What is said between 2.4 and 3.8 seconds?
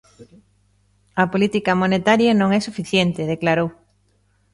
é suficiente, declarou.